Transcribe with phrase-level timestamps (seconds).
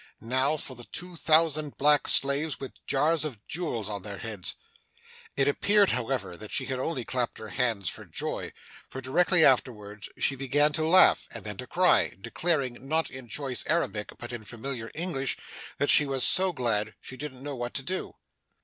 [0.23, 4.55] Now for the two thousand black slaves, with jars of jewels on their heads!'
[5.37, 8.51] It appeared, however, that she had only clapped her hands for joy;
[8.89, 13.63] for directly afterward she began to laugh, and then to cry; declaring, not in choice
[13.67, 15.37] Arabic but in familiar English,
[15.77, 18.15] that she was 'so glad, she didn't know what to do.